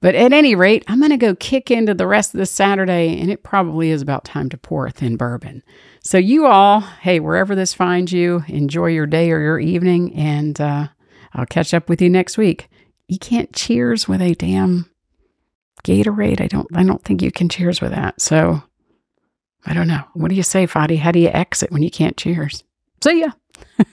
But 0.00 0.16
at 0.16 0.32
any 0.32 0.54
rate, 0.56 0.82
I'm 0.88 0.98
going 0.98 1.10
to 1.10 1.16
go 1.16 1.36
kick 1.36 1.70
into 1.70 1.94
the 1.94 2.08
rest 2.08 2.34
of 2.34 2.38
this 2.38 2.50
Saturday, 2.50 3.20
and 3.20 3.30
it 3.30 3.44
probably 3.44 3.90
is 3.90 4.02
about 4.02 4.24
time 4.24 4.48
to 4.48 4.58
pour 4.58 4.86
a 4.86 4.90
thin 4.90 5.16
bourbon. 5.16 5.62
So, 6.02 6.18
you 6.18 6.46
all, 6.46 6.80
hey, 6.80 7.20
wherever 7.20 7.54
this 7.54 7.72
finds 7.72 8.10
you, 8.10 8.42
enjoy 8.48 8.86
your 8.86 9.06
day 9.06 9.30
or 9.30 9.40
your 9.40 9.60
evening, 9.60 10.12
and 10.16 10.60
uh, 10.60 10.88
I'll 11.34 11.46
catch 11.46 11.72
up 11.72 11.88
with 11.88 12.02
you 12.02 12.10
next 12.10 12.36
week. 12.36 12.68
You 13.06 13.18
can't 13.18 13.52
cheers 13.52 14.08
with 14.08 14.20
a 14.20 14.34
damn 14.34 14.90
Gatorade. 15.84 16.40
I 16.40 16.46
don't. 16.46 16.66
I 16.74 16.84
don't 16.84 17.02
think 17.02 17.22
you 17.22 17.30
can 17.32 17.48
cheers 17.48 17.80
with 17.80 17.90
that. 17.92 18.20
So, 18.20 18.62
I 19.66 19.74
don't 19.74 19.88
know. 19.88 20.02
What 20.14 20.28
do 20.28 20.34
you 20.34 20.42
say, 20.42 20.66
Fadi? 20.66 20.98
How 20.98 21.12
do 21.12 21.18
you 21.18 21.28
exit 21.28 21.70
when 21.70 21.82
you 21.82 21.90
can't 21.90 22.16
cheers? 22.16 22.64
See 23.02 23.20
ya. 23.20 23.30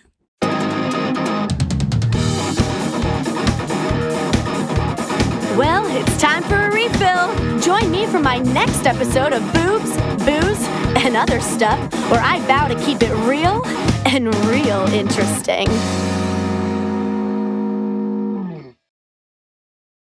Well, 5.59 5.85
it's 5.87 6.21
time 6.21 6.41
for 6.43 6.55
a 6.55 6.71
refill. 6.71 7.59
Join 7.59 7.91
me 7.91 8.05
for 8.07 8.19
my 8.19 8.37
next 8.37 8.85
episode 8.85 9.33
of 9.33 9.41
Boobs, 9.51 9.91
Booze, 10.23 10.63
and 11.03 11.17
Other 11.17 11.41
Stuff, 11.41 11.77
where 12.09 12.21
I 12.21 12.39
vow 12.47 12.69
to 12.69 12.75
keep 12.85 13.01
it 13.01 13.13
real 13.27 13.61
and 14.05 14.33
real 14.45 14.85
interesting. 14.93 15.67